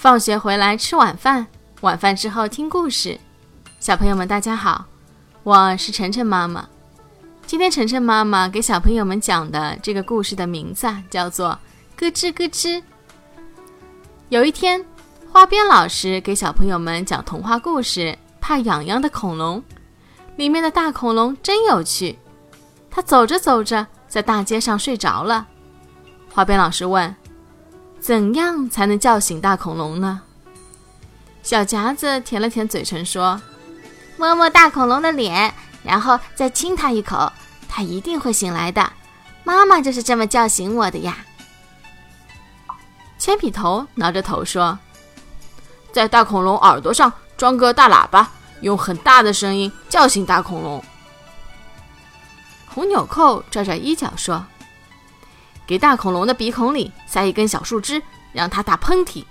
[0.00, 1.46] 放学回来吃晚饭，
[1.82, 3.20] 晚饭之后听故事。
[3.80, 4.86] 小朋友们，大家好，
[5.42, 6.66] 我是晨晨妈妈。
[7.44, 11.50] 今天晨晨妈妈给小朋友们讲的这个故事的名字，叫做
[11.98, 12.78] 《咯吱咯吱》。
[14.30, 14.82] 有一天，
[15.30, 18.00] 花边老师给小朋友们讲童话故事
[18.40, 19.58] 《怕痒痒的恐龙》，
[20.36, 22.18] 里面的大恐龙真有趣。
[22.90, 25.46] 他走着走着，在大街上睡着了。
[26.32, 27.14] 花边老师问
[28.00, 30.22] ：“怎样才能叫醒大恐龙呢？”
[31.42, 33.40] 小夹子舔了舔嘴唇说
[34.18, 37.32] ：“摸摸大恐龙的脸，然后再亲它一口，
[37.68, 38.92] 它一定会醒来的。
[39.44, 41.24] 妈妈就是这么叫醒我的呀。”
[43.18, 44.78] 铅笔头挠着头说
[45.92, 48.30] ：“在大恐龙耳朵上装个大喇叭，
[48.60, 50.82] 用很大的声音叫醒大恐龙。”
[52.72, 54.44] 红纽扣拽拽衣角说
[55.70, 58.02] ：“给大恐龙的鼻孔里塞一根小树枝，
[58.32, 59.24] 让它打喷嚏。”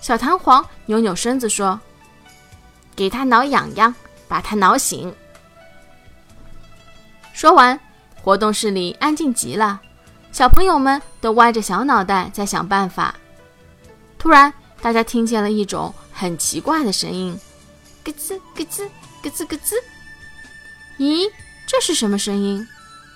[0.00, 1.78] 小弹簧扭扭身子说
[2.96, 3.94] ：“给它挠痒痒，
[4.26, 5.14] 把它挠醒。”
[7.34, 7.78] 说完，
[8.22, 9.82] 活动室里安静极了。
[10.32, 13.14] 小朋友们都歪着小脑袋在想办法。
[14.18, 14.50] 突然，
[14.80, 17.38] 大家听见了一种很奇怪的声音
[18.02, 18.88] ：“咯吱咯吱
[19.22, 19.74] 咯吱咯吱。”
[20.98, 21.30] 咦，
[21.66, 22.66] 这是什么声音？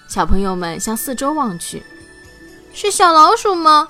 [0.09, 1.83] 小朋友们向四周望去，
[2.73, 3.89] 是小老鼠吗？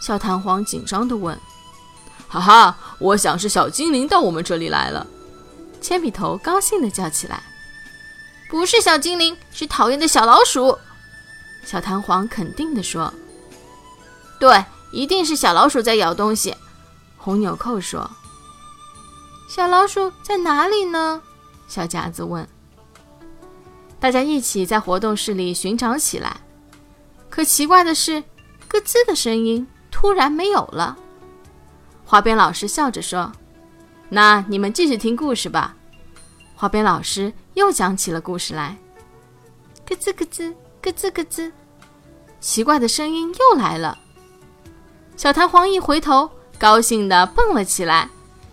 [0.00, 1.38] 小弹簧紧张地问。
[2.28, 5.06] “哈哈，我想是小精灵到我们这里来了。”
[5.80, 7.42] 铅笔头高兴地叫起来。
[8.50, 10.78] “不是小精灵，是讨厌的小老鼠。”
[11.64, 13.14] 小弹簧肯定地说
[14.38, 16.54] ：“对，一定是小老鼠在咬东西。”
[17.16, 18.10] 红纽扣说
[19.48, 21.22] ：“小老鼠在哪里呢？”
[21.68, 22.46] 小夹子问。
[24.04, 26.36] 大家一起在活动室里寻找起来。
[27.30, 28.22] 可奇怪的是，
[28.68, 30.94] 咯吱的声音突然没有了。
[32.04, 33.32] 花边老师笑着说
[34.10, 35.74] ：“那你们继续听故事吧。”
[36.54, 38.76] 花边老师又讲起了故事来
[39.88, 41.50] ：“咯吱咯吱。”咯吱咯吱，
[42.40, 43.96] 奇怪的声音又来了。
[45.16, 48.10] 小弹簧一回头，高兴地蹦了起来，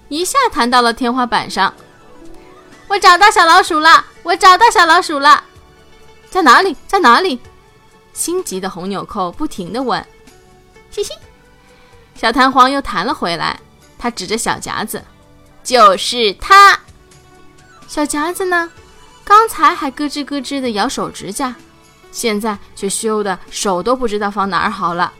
[0.07, 1.73] 一下弹到了天花板上。
[2.87, 4.05] 我找到小老鼠了！
[4.23, 5.43] 我找到小老鼠了！
[6.29, 6.75] 在哪里？
[6.87, 7.39] 在哪里？
[8.13, 10.05] 心急的红纽扣不停地问。
[10.89, 11.13] 嘻嘻，
[12.15, 13.59] 小弹簧又弹了回来。
[13.97, 15.03] 他指着小夹子
[15.63, 16.79] ：“就是它。”
[17.87, 18.71] 小夹子呢？
[19.23, 21.55] 刚才还咯吱咯吱地咬手指甲。
[22.11, 25.13] 现在却羞得手都不知道放哪儿好了，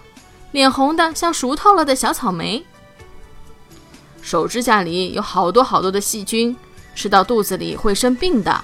[0.52, 2.66] 脸红的像熟透了的小草莓。
[4.22, 6.56] 手指甲里有好多好多的细菌，
[6.94, 8.64] 吃到肚子里会生病的。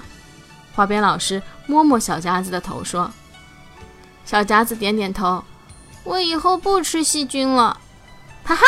[0.78, 3.10] 花边老师摸摸小夹子的头说
[4.24, 5.42] ：“小夹子点点头，
[6.04, 7.80] 我以后不吃细菌了。”
[8.46, 8.62] 哈哈，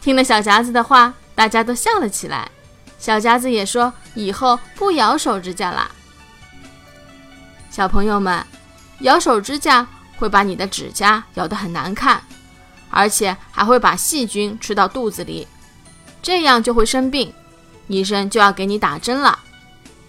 [0.00, 2.50] 听了小夹子的话，大家都笑了起来。
[2.98, 5.90] 小夹子也说：“以后不咬手指甲啦。”
[7.70, 8.42] 小朋友们。
[9.00, 9.86] 咬手指甲
[10.16, 12.22] 会把你的指甲咬得很难看，
[12.88, 15.46] 而且还会把细菌吃到肚子里，
[16.22, 17.30] 这样就会生病，
[17.88, 19.38] 医生就要给你打针了。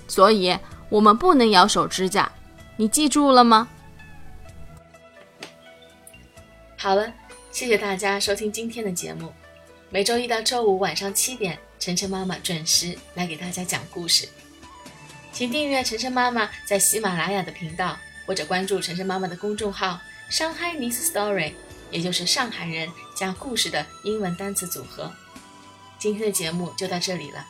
[0.07, 0.57] 所以，
[0.89, 2.31] 我们不能咬手指甲，
[2.75, 3.67] 你记住了吗？
[6.77, 7.13] 好了，
[7.51, 9.33] 谢谢大家收听今天的节目。
[9.89, 14.27] 每周一到周五晚上七点，晨晨妈妈准时来给大家讲故事，
[15.31, 17.97] 请订阅晨晨妈妈在喜马拉雅的频道。
[18.27, 21.53] 或者关注晨晨妈妈的公众号“上海 Miss Story”，
[21.89, 25.09] 也就是上海人加故事的英文单词组合。
[25.97, 27.47] 今天的节目就到这里了，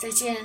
[0.00, 0.36] 再见。